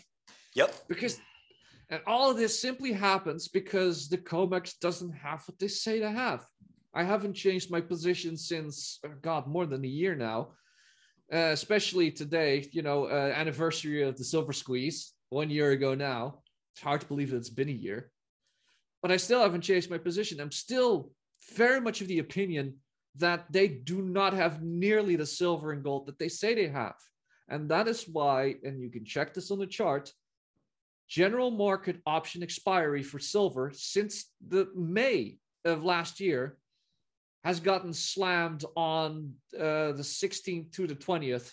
[0.54, 0.74] Yep.
[0.88, 1.20] Because
[1.88, 6.10] and all of this simply happens because the COMEX doesn't have what they say to
[6.10, 6.44] have.
[6.92, 10.48] I haven't changed my position since, oh God, more than a year now.
[11.32, 16.38] Uh, especially today, you know, uh, anniversary of the silver squeeze one year ago now.
[16.74, 18.10] It's hard to believe that it's been a year,
[19.02, 20.40] but I still haven't changed my position.
[20.40, 21.10] I'm still
[21.54, 22.76] very much of the opinion
[23.18, 26.96] that they do not have nearly the silver and gold that they say they have.
[27.48, 30.12] And that is why, and you can check this on the chart,
[31.08, 36.58] general market option expiry for silver since the May of last year
[37.44, 41.52] has gotten slammed on uh, the 16th to the 20th,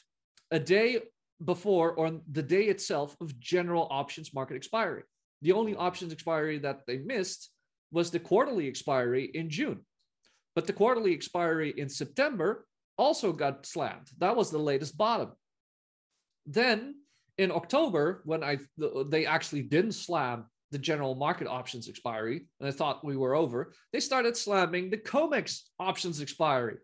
[0.49, 0.99] a day
[1.45, 5.03] before or the day itself of general options market expiry.
[5.43, 7.51] The only options expiry that they missed
[7.91, 9.81] was the quarterly expiry in June.
[10.55, 12.65] But the quarterly expiry in September
[12.97, 14.09] also got slammed.
[14.19, 15.31] That was the latest bottom.
[16.45, 16.95] Then
[17.37, 18.59] in October, when I
[19.07, 23.73] they actually didn't slam the general market options expiry, and I thought we were over,
[23.91, 26.77] they started slamming the COMEX options expiry.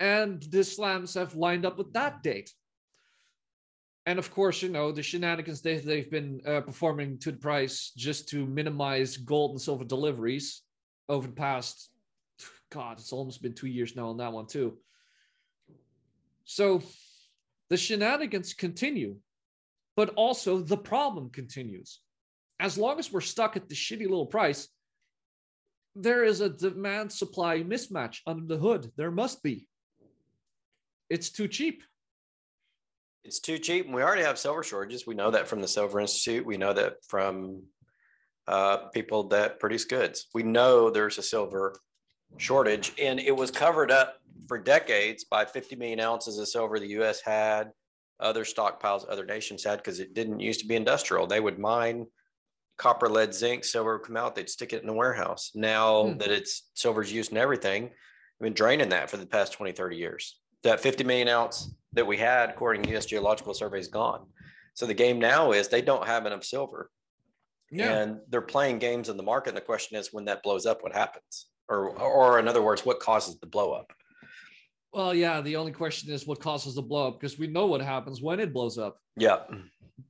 [0.00, 2.50] And the slams have lined up with that date.
[4.04, 7.92] And of course, you know, the shenanigans they, they've been uh, performing to the price
[7.96, 10.62] just to minimize gold and silver deliveries
[11.08, 11.90] over the past,
[12.70, 14.78] God, it's almost been two years now on that one, too.
[16.44, 16.82] So
[17.70, 19.16] the shenanigans continue
[19.96, 22.00] but also the problem continues.
[22.60, 24.68] As long as we're stuck at the shitty little price,
[25.94, 28.90] there is a demand supply mismatch under the hood.
[28.96, 29.68] There must be.
[31.10, 31.82] It's too cheap.
[33.24, 33.86] It's too cheap.
[33.86, 35.06] And we already have silver shortages.
[35.06, 36.46] We know that from the Silver Institute.
[36.46, 37.64] We know that from
[38.48, 40.26] uh, people that produce goods.
[40.34, 41.76] We know there's a silver
[42.36, 44.18] shortage, and it was covered up
[44.48, 47.70] for decades by 50 million ounces of silver the US had
[48.20, 51.26] other stockpiles other nations had because it didn't used to be industrial.
[51.26, 52.06] They would mine
[52.76, 55.52] copper, lead, zinc, silver would come out, they'd stick it in a warehouse.
[55.54, 56.18] Now hmm.
[56.18, 59.96] that it's silver's used in everything, I've been draining that for the past 20, 30
[59.96, 60.38] years.
[60.64, 64.26] That 50 million ounce that we had, according to US Geological Survey, is gone.
[64.74, 66.90] So the game now is they don't have enough silver.
[67.70, 67.92] Yeah.
[67.92, 69.50] And they're playing games in the market.
[69.50, 71.46] And the question is when that blows up, what happens?
[71.68, 73.92] Or or in other words, what causes the blow up?
[74.92, 75.40] Well, yeah.
[75.40, 78.40] The only question is what causes the blow up because we know what happens when
[78.40, 78.98] it blows up.
[79.16, 79.40] Yeah.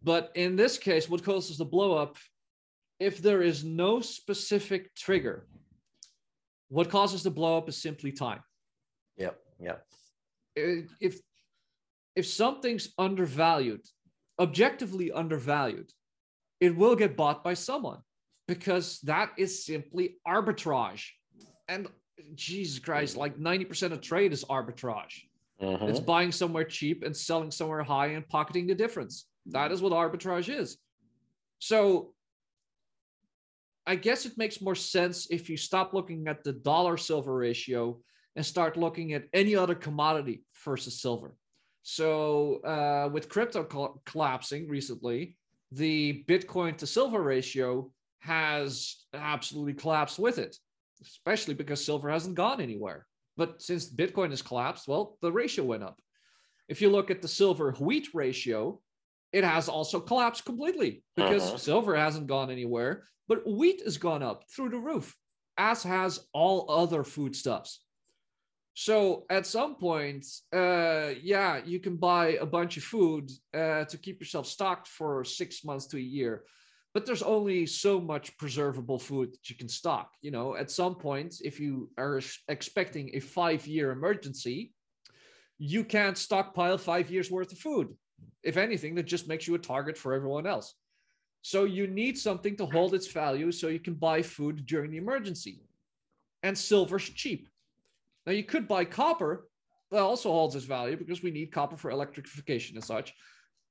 [0.02, 2.16] But in this case, what causes the blow up?
[2.98, 5.46] If there is no specific trigger,
[6.68, 8.42] what causes the blow up is simply time.
[9.16, 9.76] yeah yeah
[10.56, 11.20] If
[12.16, 13.84] if something's undervalued,
[14.38, 15.90] objectively undervalued,
[16.60, 18.00] it will get bought by someone
[18.46, 21.04] because that is simply arbitrage.
[21.72, 21.88] And
[22.34, 25.22] Jesus Christ, like 90% of trade is arbitrage.
[25.60, 25.86] Mm-hmm.
[25.86, 29.26] It's buying somewhere cheap and selling somewhere high and pocketing the difference.
[29.46, 30.76] That is what arbitrage is.
[31.60, 32.12] So
[33.86, 37.98] I guess it makes more sense if you stop looking at the dollar silver ratio
[38.36, 41.34] and start looking at any other commodity versus silver.
[41.82, 45.36] So uh, with crypto co- collapsing recently,
[45.72, 50.56] the Bitcoin to silver ratio has absolutely collapsed with it
[51.02, 53.06] especially because silver hasn't gone anywhere.
[53.36, 56.00] But since Bitcoin has collapsed, well, the ratio went up.
[56.68, 58.80] If you look at the silver wheat ratio,
[59.32, 61.56] it has also collapsed completely because uh-huh.
[61.58, 65.14] silver hasn't gone anywhere, but wheat has gone up through the roof,
[65.56, 67.82] as has all other foodstuffs.
[68.74, 73.98] So at some point, uh, yeah, you can buy a bunch of food uh, to
[73.98, 76.44] keep yourself stocked for six months to a year
[76.94, 80.10] but there's only so much preservable food that you can stock.
[80.20, 84.72] You know, at some point, if you are expecting a five year emergency,
[85.58, 87.88] you can't stockpile five years worth of food.
[88.42, 90.74] If anything, that just makes you a target for everyone else.
[91.42, 94.98] So you need something to hold its value so you can buy food during the
[94.98, 95.62] emergency.
[96.42, 97.48] And silver's cheap.
[98.26, 99.48] Now you could buy copper,
[99.90, 103.12] that also holds its value because we need copper for electrification and such.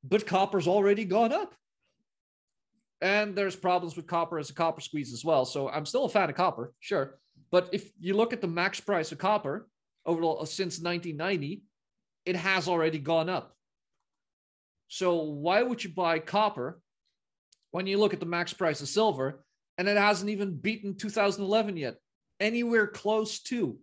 [0.04, 1.56] But copper's already gone up.
[3.02, 5.44] And there's problems with copper as a copper squeeze as well.
[5.46, 7.20] So I'm still a fan of copper, sure.
[7.52, 9.68] But if you look at the max price of copper
[10.06, 11.64] over the, uh, since 1990,
[12.26, 13.56] it has already gone up.
[14.88, 16.82] So why would you buy copper
[17.72, 19.44] when you look at the max price of silver
[19.78, 21.96] and it hasn't even beaten 2011 yet,
[22.40, 23.78] anywhere close to?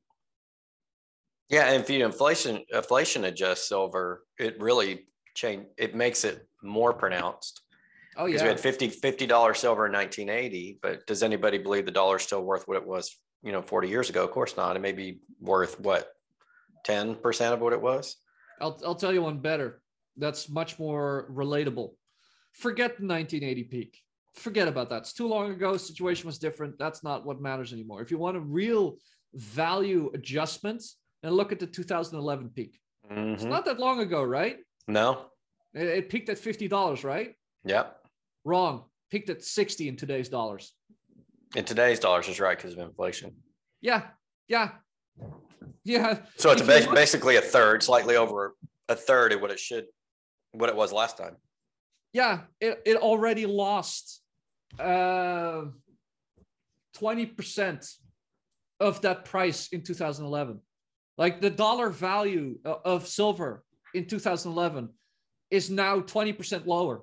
[1.49, 6.93] Yeah, and if you inflation inflation adjust silver, it really change it makes it more
[6.93, 7.63] pronounced.
[8.19, 8.33] Oh yeah.
[8.33, 12.23] Because we had 50 50 dollar silver in 1980, but does anybody believe the dollar's
[12.25, 14.25] still worth what it was, you know, 40 years ago?
[14.25, 14.75] Of course not.
[14.77, 16.09] It may be worth what
[16.87, 18.17] 10% of what it was.
[18.61, 19.83] I'll I'll tell you one better.
[20.17, 21.93] That's much more relatable.
[22.53, 23.99] Forget the 1980 peak.
[24.35, 24.99] Forget about that.
[25.03, 25.77] It's too long ago.
[25.77, 26.77] Situation was different.
[26.79, 28.03] That's not what matters anymore.
[28.03, 28.97] If you want a real
[29.35, 30.83] value adjustment,
[31.23, 32.81] then look at the 2011 peak.
[33.11, 33.49] It's Mhm.
[33.49, 34.59] not that long ago, right?
[34.89, 35.31] No.
[35.73, 37.35] It, it peaked at fifty dollars, right?
[37.65, 37.98] Yep.
[38.49, 38.85] Wrong.
[39.11, 40.73] Peaked at sixty in today's dollars.
[41.55, 43.35] In today's dollars is right because of inflation.
[43.83, 44.03] Yeah,
[44.49, 44.71] yeah,
[45.85, 46.21] yeah.
[46.37, 48.55] So it's If you bas- look- basically a third, slightly over
[48.89, 49.85] a third of what it should,
[50.53, 51.37] what it was last time.
[52.15, 54.23] yeah, it, it already lost
[54.79, 55.65] uh,
[56.97, 57.95] 20%
[58.81, 60.59] of that price in 2011.
[61.19, 63.63] Like the dollar value of silver
[63.95, 64.89] in 2011
[65.51, 67.03] is now 20% lower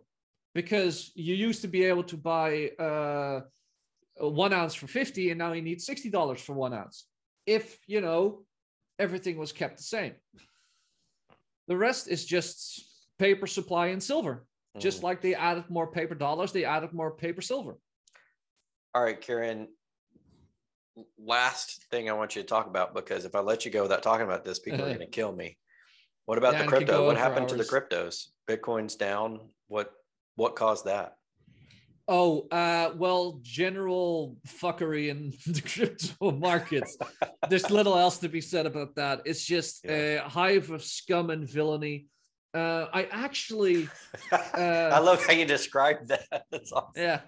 [0.55, 3.41] because you used to be able to buy uh,
[4.17, 7.05] one ounce for 50 and now you need $60 for one ounce.
[7.45, 8.45] If, you know,
[8.97, 10.13] everything was kept the same.
[11.67, 12.81] The rest is just
[13.19, 15.03] paper supply and silver just Mhm.
[15.03, 17.77] like they added more paper dollars, they added more paper silver.
[18.93, 19.67] All right, Kieran
[21.17, 24.01] Last thing I want you to talk about because if I let you go without
[24.01, 25.57] talking about this, people are going to kill me.
[26.25, 27.05] What about Yeah, the and it could crypto?
[27.05, 28.27] What happened to the cryptos?
[28.47, 29.49] Bitcoin's down.
[29.67, 29.91] What
[30.35, 31.15] what caused that?
[32.07, 36.97] Oh, uh, well, general fuckery in the crypto markets.
[37.49, 39.21] There's little else to be said about that.
[39.25, 42.07] It's just a hive of scum and villainy.
[42.53, 43.89] Uh, I actually,
[44.31, 46.45] I love how you described that.
[46.51, 46.91] That's awesome.
[46.95, 47.21] yeah.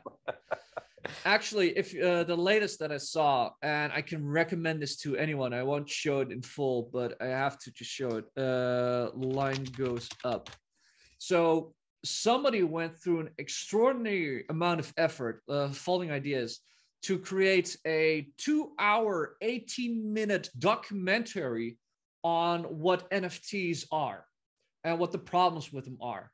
[1.26, 5.54] Actually, if uh, the latest that I saw, and I can recommend this to anyone,
[5.54, 8.26] I won't show it in full, but I have to just show it.
[8.42, 10.50] Uh, line goes up.
[11.18, 16.60] So somebody went through an extraordinary amount of effort, uh, following ideas,
[17.04, 21.78] to create a two-hour, 18-minute documentary
[22.24, 24.26] on what NFTs are
[24.84, 26.32] and what the problems with them are.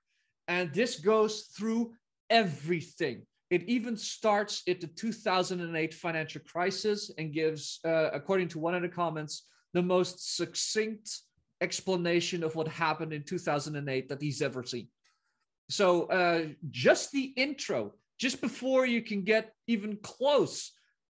[0.47, 1.93] And this goes through
[2.29, 3.25] everything.
[3.49, 8.81] It even starts at the 2008 financial crisis and gives, uh, according to one of
[8.81, 11.19] the comments, the most succinct
[11.61, 14.87] explanation of what happened in 2008 that he's ever seen.
[15.73, 20.71] So uh, just the intro, just before you can get even close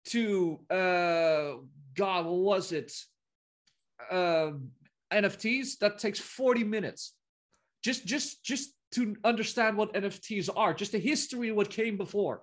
[0.07, 1.61] to, uh,
[1.95, 2.90] God, what was it?
[4.11, 4.53] Uh,
[5.12, 7.12] NFTs, that takes 40 minutes.
[7.85, 12.40] Just, just, just to understand what NFTs are, just the history of what came before.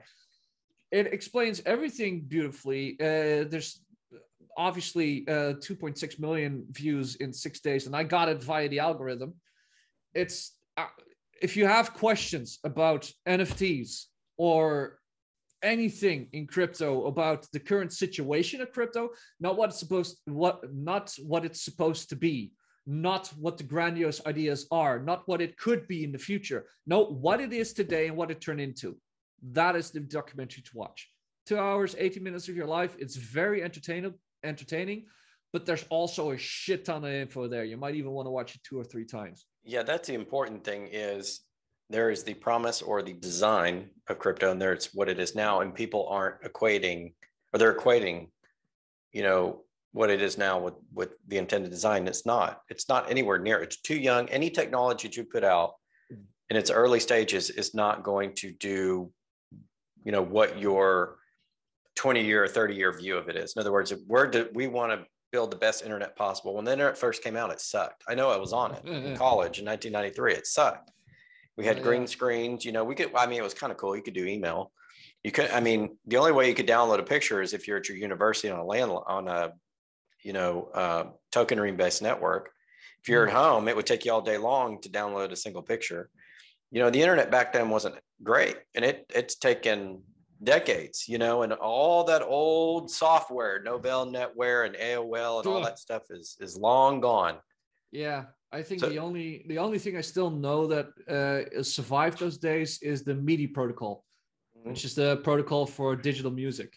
[0.92, 2.96] It explains everything beautifully.
[3.00, 3.82] Uh, there's
[4.56, 9.34] obviously uh, 2.6 million views in six days, and I got it via the algorithm.
[10.14, 10.86] It's uh,
[11.44, 14.06] if you have questions about NFTs
[14.38, 14.98] or
[15.62, 19.10] anything in crypto about the current situation of crypto,
[19.42, 22.54] not what it's supposed what not what it's supposed to be,
[22.88, 26.66] not what the grandiose ideas are, not what it could be in the future.
[26.88, 28.98] No, what it is today and what it turned into.
[29.52, 31.10] That is the documentary to watch.
[31.46, 32.96] Two hours, 80 minutes of your life.
[32.98, 34.14] It's very entertaining,
[34.46, 35.08] entertaining,
[35.54, 37.64] but there's also a shit ton of info there.
[37.64, 39.46] You might even want to watch it two or three times.
[39.64, 41.42] Yeah, that's the important thing is
[41.90, 45.62] there is the promise or the design of crypto and there's what it is now
[45.62, 47.14] and people aren't equating
[47.54, 48.30] or they're equating
[49.12, 49.62] you know
[49.92, 53.62] what it is now with with the intended design it's not it's not anywhere near
[53.62, 55.74] it's too young any technology that you put out
[56.50, 59.12] in its early stages is not going to do
[60.04, 61.18] you know what your
[61.96, 64.92] 20 year or 30 year view of it is in other words we're we want
[64.92, 66.54] to build the best internet possible.
[66.54, 68.04] When the internet first came out it sucked.
[68.08, 70.92] I know i was on it in college in 1993 it sucked.
[71.58, 73.98] We had green screens you know we could i mean it was kind of cool.
[73.98, 74.72] You could do email.
[75.24, 77.78] You could i mean the only way you could download a picture is if you're
[77.78, 79.54] at your university on a land on a
[80.22, 82.52] you know uh, token ring based network.
[83.02, 85.64] If you're at home it would take you all day long to download a single
[85.64, 86.10] picture.
[86.70, 90.04] You know the internet back then wasn't great and it it's taken
[90.44, 95.80] decades you know and all that old software Novell NetWare and aol and all that
[95.80, 97.38] stuff is is long gone
[97.92, 98.22] Yeah,
[98.52, 100.88] I think So- the only the only thing I still know that
[101.18, 103.94] uh, survived those days is the MIDI protocol,
[104.70, 106.70] which is the protocol for digital music.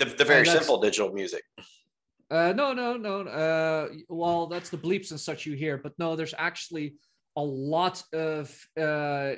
[0.00, 1.42] The, the very simple digital music.
[2.30, 3.16] Uh, no, no, no.
[3.22, 6.86] Uh, well, that's the bleeps and such you hear, but no, there's actually
[7.36, 8.44] a lot of
[8.86, 9.34] uh,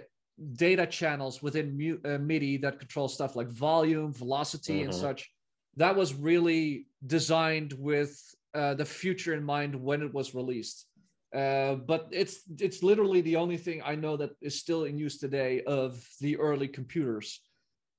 [0.55, 5.01] data channels within mu- uh, MIDI that control stuff like volume, velocity, and Mhm.
[5.01, 5.30] such.
[5.76, 8.12] That was really designed with
[8.55, 10.87] uh, the future in mind when it was released.
[11.34, 15.18] Uh, but it's it's literally the only thing I know that is still in use
[15.18, 17.41] today of the early computers.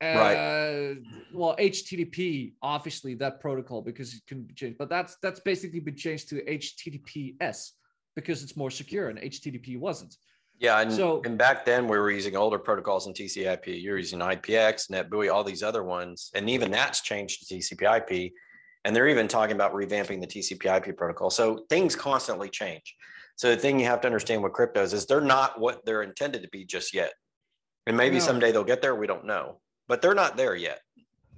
[0.02, 0.36] Right.
[0.36, 0.96] Uh,
[1.32, 5.96] well, HTTP, obviously that protocol because it can be changed, but that's that's basically been
[5.96, 7.74] changed to HTTPS
[8.16, 10.16] because it's more secure and HTTP wasn't.
[10.60, 13.68] Yeah, and, So- and back then we were using older protocols in TCP/IP.
[13.68, 18.34] You're using IPX, NetBEUI, all these other ones, and even that's changed to TCP/IP.
[18.84, 21.30] And they're even talking about revamping the TCP/IP protocol.
[21.30, 22.96] So things constantly change.
[23.36, 26.42] So the thing you have to understand with cryptos is they're not what they're intended
[26.42, 27.14] to be just yet.
[27.86, 28.22] And maybe No.
[28.24, 28.96] someday they'll get there.
[28.96, 30.82] We don't know, but they're not there yet.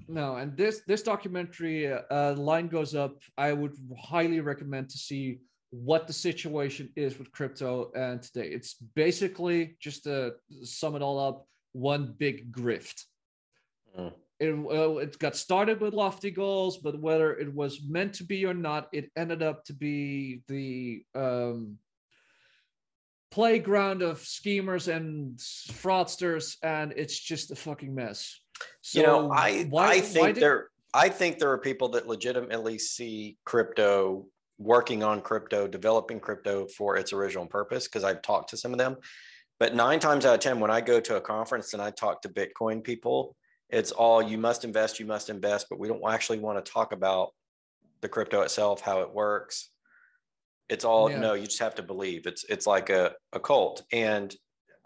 [0.07, 3.15] No, and this this documentary uh, line goes up.
[3.37, 5.39] I would highly recommend to see
[5.71, 8.47] what the situation is with crypto and today.
[8.47, 13.03] It's basically just to sum it all up, one big grift.
[13.97, 14.13] Mm.
[14.39, 18.45] It uh, it got started with lofty goals, but whether it was meant to be
[18.45, 21.77] or not, it ended up to be the um,
[23.31, 28.39] playground of schemers and fraudsters, and it's just a fucking mess.
[28.93, 32.07] you know, So I why- I think did- there I think there are people that
[32.07, 34.25] legitimately see crypto
[34.59, 37.87] working on crypto, developing crypto for its original purpose.
[37.87, 38.97] Because I've talked to some of them,
[39.59, 42.21] but nine times out of ten, when I go to a conference and I talk
[42.21, 43.35] to Bitcoin people,
[43.69, 46.91] it's all you must invest, you must invest, but we don't actually want to talk
[46.91, 47.31] about
[48.01, 49.69] the crypto itself, how it works.
[50.69, 51.19] It's all Yeah.
[51.19, 52.27] no, you just have to believe.
[52.27, 53.83] It's it's like a, a cult.
[53.91, 54.35] And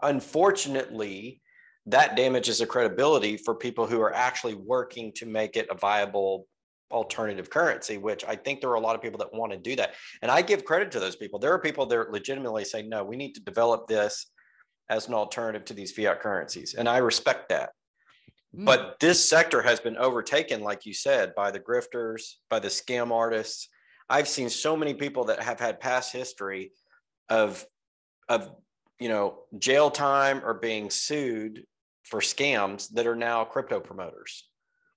[0.02, 1.40] unfortunately,
[1.86, 6.46] that damages the credibility for people who are actually working to make it a viable
[6.90, 9.76] alternative currency, which I think there are a lot of people that want to do
[9.76, 9.94] that.
[10.22, 11.38] And I give credit to those people.
[11.38, 14.30] There are people that legitimately say, no, we need to develop this
[14.90, 16.74] as an alternative to these fiat currencies.
[16.74, 17.70] And I respect that.
[18.56, 18.64] Mm.
[18.64, 23.10] But this sector has been overtaken, like you said, by the grifters, by the scam
[23.10, 23.68] artists.
[24.08, 26.72] I've seen so many people that have had past history
[27.28, 27.64] of
[28.28, 28.50] of
[29.00, 31.64] you know jail time or being sued
[32.02, 34.48] for scams that are now crypto promoters.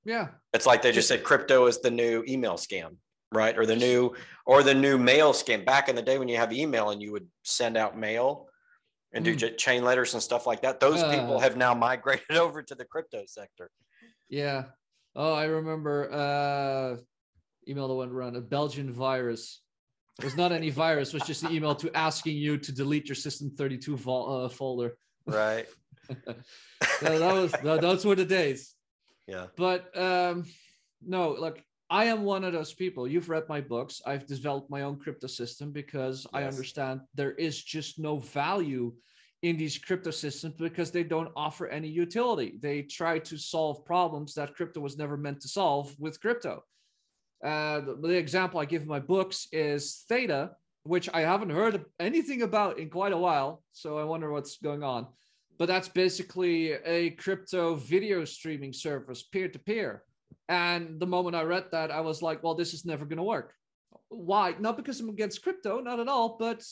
[0.08, 0.30] Yeah.
[0.53, 2.95] It's like they just said crypto is the new email scam,
[3.34, 3.55] right?
[3.58, 4.14] Or the new
[4.45, 5.66] or the new mail scam.
[5.66, 8.47] Back in the day when you have email and you would send out mail
[9.14, 9.38] and do Mm.
[9.38, 11.39] j- chain letters and stuff like that, those people Uh.
[11.39, 13.70] have now migrated over to the crypto sector.
[14.30, 14.64] Yeah.
[15.16, 16.97] Oh, I remember uh
[17.70, 19.62] email that went around a Belgian virus.
[20.20, 23.08] It was not any virus, it was just an email to asking you to delete
[23.10, 24.97] your system 32 vol- uh, folder.
[25.26, 25.68] Right.
[26.99, 28.74] So that was that, those were the days.
[29.28, 29.47] Yeah.
[29.55, 30.45] But um
[31.05, 33.07] no, like I am one of those people.
[33.07, 34.01] You've read my books.
[34.05, 38.93] I've developed my own crypto system because I understand there is just no value
[39.43, 42.57] in these crypto systems because they don't offer any utility.
[42.59, 46.63] They try to solve problems that crypto was never meant to solve with crypto.
[47.43, 50.51] Uh, the, the example I give in my books is Theta,
[50.84, 53.63] which I haven't heard anything about in quite a while.
[53.73, 55.07] So I wonder what's going on.
[55.58, 60.03] But that's basically a crypto video streaming service, peer to peer.
[60.49, 63.24] And the moment I read that, I was like, well, this is never going to
[63.24, 63.53] work.
[64.10, 64.53] Why?
[64.60, 66.64] Not because I'm against crypto, not at all, but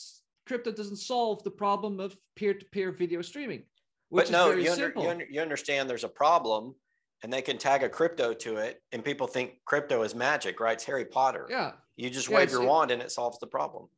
[0.46, 3.64] crypto doesn't solve the problem of peer to peer video streaming,
[4.08, 5.02] which But no, is very you, under, simple.
[5.02, 6.74] you, under, you understand there's a problem
[7.22, 10.74] and they can tag a crypto to it and people think crypto is magic, right?
[10.74, 11.46] It's Harry Potter.
[11.50, 13.88] yeah, You just Yeah, wave your wand and it solves the problem.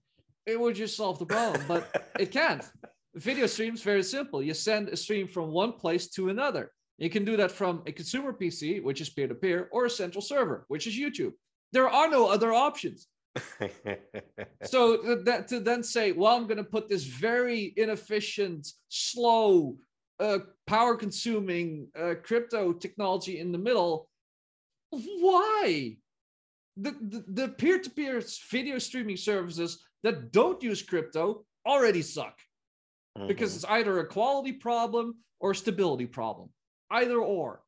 [0.47, 2.65] it would just solve the problem, but it can't.
[3.19, 4.41] Video streams very simple.
[4.41, 6.71] You send a stream from one place to another.
[6.99, 9.91] You can do that from a consumer PC, which is peer to peer, or a
[9.91, 11.33] central server, which is YouTube.
[11.73, 13.09] There are no other options.
[14.65, 19.77] So that to then say, well, I'm going to put this very inefficient, slow,
[20.19, 24.09] uh, power-consuming uh, crypto technology in the middle.
[24.91, 25.97] Why?
[26.77, 32.35] The, the, the peer-to-peer video streaming services that don't use crypto already suck
[33.27, 33.57] because Mhm.
[33.57, 36.51] it's either a quality problem or a stability problem
[36.91, 37.63] either or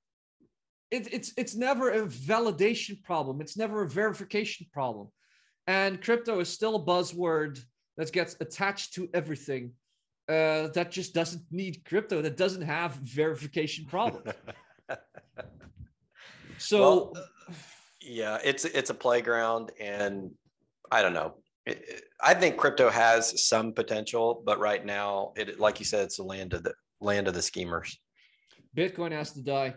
[0.90, 5.09] it, it's it's never a validation problem it's never a verification problem
[5.66, 7.61] and crypto is still a buzzword
[7.96, 9.72] that gets attached to everything
[10.28, 14.26] uh, that just doesn't need crypto that doesn't have verification problems
[16.59, 17.16] so Well,
[18.01, 20.30] yeah, it's it's a playground, and
[20.90, 21.34] I don't know.
[22.23, 26.23] I think crypto has some potential, but right now, it like you said, it's the
[26.23, 27.99] land of the land of the schemers.
[28.77, 29.75] bitcoin has to die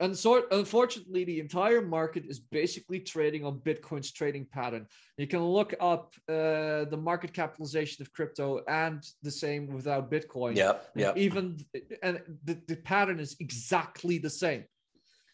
[0.00, 4.86] And sort, unfortunately, the entire market is basically trading on Bitcoin's trading pattern.
[5.16, 10.54] You can look up uh, the market capitalization of crypto and the same without Bitcoin.
[10.54, 11.12] Yeah, yeah.
[11.16, 11.56] Even
[12.02, 14.64] and the, the pattern is exactly the same.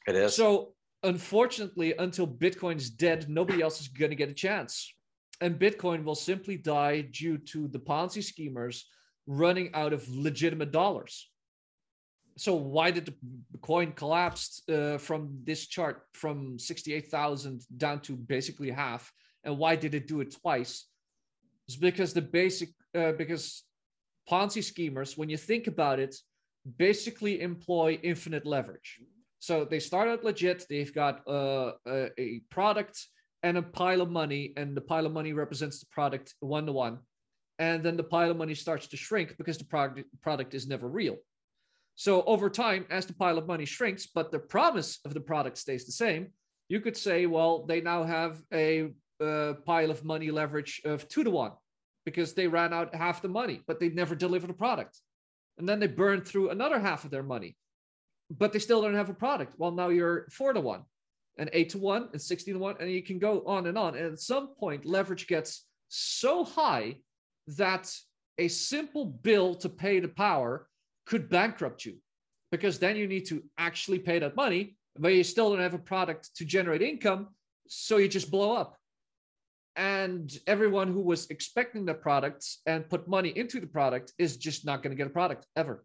[0.07, 0.37] It is.
[0.37, 4.95] So unfortunately, until Bitcoin is dead, nobody else is going to get a chance.
[5.43, 8.87] And Bitcoin will simply die due to the Ponzi schemers
[9.27, 11.29] running out of legitimate dollars
[12.37, 18.71] so why did the coin collapse uh, from this chart from 68,000 down to basically
[18.71, 19.13] half?
[19.45, 20.87] And why did it do it twice?
[21.69, 23.65] It's because the basic, uh, because
[24.31, 26.17] Ponzi schemers, when you think about it,
[26.79, 29.01] basically employ infinite leverage.
[29.41, 30.65] So they start out legit.
[30.69, 33.05] They've got uh, a, a product
[33.43, 36.73] and a pile of money, and the pile of money represents the product one to
[36.73, 36.99] one.
[37.59, 40.89] And then the pile of money starts to shrink because the product, product is never
[40.89, 41.17] real.
[41.95, 45.59] So over time, as the pile of money shrinks, but the promise of the product
[45.59, 46.29] stays the same,
[46.69, 51.23] you could say, well, they now have a uh, pile of money leverage of two
[51.23, 51.53] to one
[52.05, 54.99] because they ran out half the money, but they never delivered a product.
[55.59, 57.57] And then they burned through another half of their money,
[58.31, 59.55] but they still don't have a product.
[59.59, 60.85] Well, now you're four to one
[61.39, 63.97] and eight to one and 16 to one, and you can go on and on.
[63.97, 66.97] And at some point, leverage gets so high
[67.47, 67.95] that
[68.39, 70.69] a simple bill to pay the power
[71.07, 71.97] could bankrupt you
[72.51, 75.79] because then you need to actually pay that money, but you still don't have a
[75.79, 77.29] product to generate income.
[77.67, 78.77] So you just blow up.
[79.75, 84.67] And everyone who was expecting the product and put money into the product is just
[84.67, 85.83] not going to get a product ever.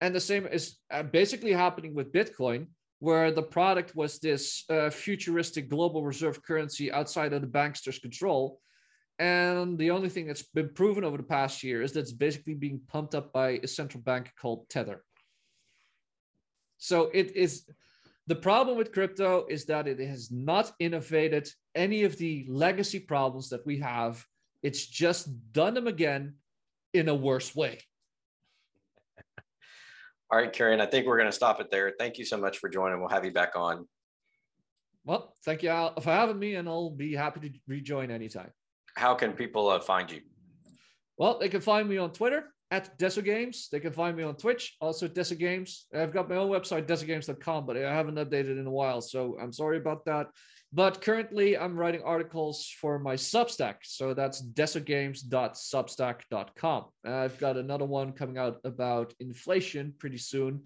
[0.00, 2.68] And the same is uh, basically happening with Bitcoin,
[3.00, 8.60] where the product was this uh, futuristic global reserve currency outside of the bankster's control.
[9.18, 12.54] And the only thing that's been proven over the past year is that it's basically
[12.54, 15.02] being pumped up by a central bank called Tether.
[16.78, 17.64] So it is
[18.26, 23.48] the problem with crypto is that it has not innovated any of the legacy problems
[23.48, 24.24] that we have.
[24.62, 26.34] It's just done them again
[26.92, 27.80] in a worse way.
[30.32, 31.92] All right, Kieran, I think we're going to stop it there.
[31.98, 33.00] Thank you so much for joining.
[33.00, 33.88] We'll have you back on.
[35.04, 35.70] Well, thank you
[36.00, 38.52] for having me, and I'll be happy to rejoin anytime
[38.96, 40.20] how can people uh, find you?
[41.16, 43.68] Well, they can find me on Twitter at Deso Games.
[43.70, 45.86] They can find me on Twitch, also Deso Games.
[45.94, 49.52] I've got my own website, desogames.com, but I haven't updated in a while, so I'm
[49.52, 50.28] sorry about that.
[50.72, 56.84] But currently, I'm writing articles for my Substack, so that's desogames.substack.com.
[57.04, 60.62] I've got another one coming out about inflation pretty soon,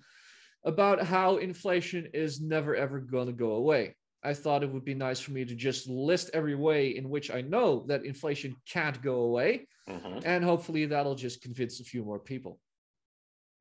[0.63, 3.97] about how inflation is never ever going to go away.
[4.23, 7.31] I thought it would be nice for me to just list every way in which
[7.31, 9.67] I know that inflation can't go away.
[9.89, 10.19] Mm-hmm.
[10.25, 12.59] And hopefully that'll just convince a few more people.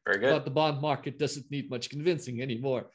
[0.05, 0.31] Very good.
[0.31, 2.89] But the bond market doesn't need much convincing anymore.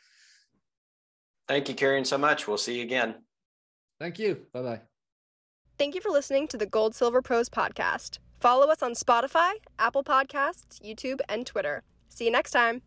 [1.47, 2.49] Thank you, Kieran, so much.
[2.49, 3.15] We'll see you again.
[4.01, 4.47] Thank you.
[4.53, 4.81] Bye bye.
[5.79, 8.19] Thank you for listening to the Gold Silver Pros podcast.
[8.41, 11.83] Follow us on Spotify, Apple Podcasts, YouTube, and Twitter.
[12.09, 12.83] See you next time.